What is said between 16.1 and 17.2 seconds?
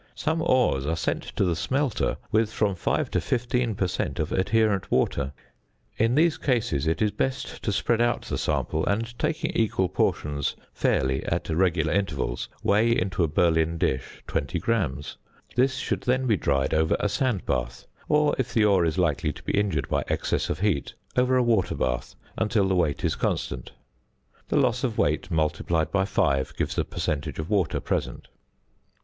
be dried over a